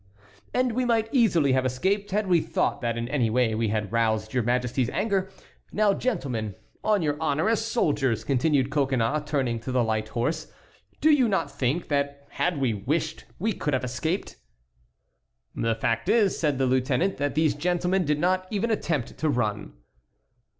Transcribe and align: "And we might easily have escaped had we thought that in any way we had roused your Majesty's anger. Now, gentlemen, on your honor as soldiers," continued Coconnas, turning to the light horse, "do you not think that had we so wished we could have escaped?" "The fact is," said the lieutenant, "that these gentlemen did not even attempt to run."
"And 0.51 0.71
we 0.71 0.83
might 0.83 1.09
easily 1.11 1.51
have 1.51 1.63
escaped 1.63 2.09
had 2.09 2.25
we 2.25 2.41
thought 2.41 2.81
that 2.81 2.97
in 2.97 3.07
any 3.09 3.29
way 3.29 3.53
we 3.53 3.67
had 3.67 3.91
roused 3.91 4.33
your 4.33 4.41
Majesty's 4.41 4.89
anger. 4.89 5.29
Now, 5.71 5.93
gentlemen, 5.93 6.55
on 6.83 7.03
your 7.03 7.21
honor 7.21 7.47
as 7.49 7.63
soldiers," 7.63 8.23
continued 8.23 8.71
Coconnas, 8.71 9.21
turning 9.27 9.59
to 9.59 9.71
the 9.71 9.83
light 9.83 10.07
horse, 10.07 10.51
"do 11.01 11.11
you 11.11 11.29
not 11.29 11.51
think 11.51 11.87
that 11.89 12.25
had 12.31 12.57
we 12.59 12.73
so 12.73 12.79
wished 12.87 13.25
we 13.37 13.53
could 13.53 13.75
have 13.75 13.83
escaped?" 13.83 14.37
"The 15.53 15.75
fact 15.75 16.09
is," 16.09 16.35
said 16.35 16.57
the 16.57 16.65
lieutenant, 16.65 17.17
"that 17.17 17.35
these 17.35 17.53
gentlemen 17.53 18.03
did 18.03 18.17
not 18.17 18.47
even 18.49 18.71
attempt 18.71 19.15
to 19.19 19.29
run." 19.29 19.73